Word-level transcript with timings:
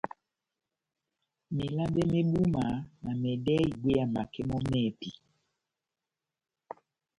Melabɛ 1.55 2.01
mé 2.11 2.19
búma 2.31 2.65
na 3.03 3.11
mɛdɛ́hɛ́ 3.21 3.67
ibwéya 3.71 4.05
makɛ 4.13 4.41
mɔ́ 4.49 4.61
mɛ́hɛ́pi. 4.69 5.09